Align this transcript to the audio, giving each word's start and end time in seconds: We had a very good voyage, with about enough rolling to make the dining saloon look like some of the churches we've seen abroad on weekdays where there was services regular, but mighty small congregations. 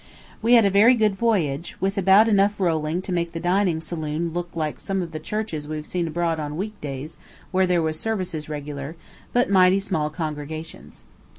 We 0.41 0.53
had 0.53 0.65
a 0.65 0.71
very 0.71 0.95
good 0.95 1.15
voyage, 1.15 1.75
with 1.79 1.95
about 1.95 2.27
enough 2.27 2.59
rolling 2.59 3.03
to 3.03 3.11
make 3.11 3.33
the 3.33 3.39
dining 3.39 3.81
saloon 3.81 4.33
look 4.33 4.55
like 4.55 4.79
some 4.79 5.03
of 5.03 5.11
the 5.11 5.19
churches 5.19 5.67
we've 5.67 5.85
seen 5.85 6.07
abroad 6.07 6.39
on 6.39 6.57
weekdays 6.57 7.19
where 7.51 7.67
there 7.67 7.83
was 7.83 7.99
services 7.99 8.49
regular, 8.49 8.95
but 9.31 9.51
mighty 9.51 9.79
small 9.79 10.09
congregations. 10.09 11.05